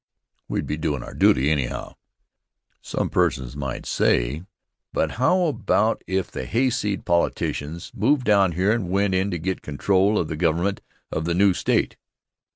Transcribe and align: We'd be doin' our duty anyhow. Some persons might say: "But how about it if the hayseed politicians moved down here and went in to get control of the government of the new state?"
We'd 0.47 0.65
be 0.65 0.77
doin' 0.77 1.03
our 1.03 1.13
duty 1.13 1.51
anyhow. 1.51 1.93
Some 2.81 3.11
persons 3.11 3.55
might 3.55 3.85
say: 3.85 4.41
"But 4.93 5.11
how 5.21 5.41
about 5.45 6.01
it 6.07 6.15
if 6.17 6.31
the 6.31 6.45
hayseed 6.47 7.05
politicians 7.05 7.91
moved 7.93 8.23
down 8.23 8.53
here 8.53 8.71
and 8.71 8.89
went 8.89 9.13
in 9.13 9.29
to 9.29 9.37
get 9.37 9.61
control 9.61 10.17
of 10.17 10.27
the 10.27 10.35
government 10.35 10.81
of 11.11 11.25
the 11.25 11.35
new 11.35 11.53
state?" 11.53 11.97